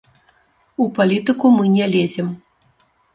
У 0.85 0.87
палітыку 0.95 1.51
мы 1.57 1.65
не 1.75 1.85
лезем. 1.93 2.33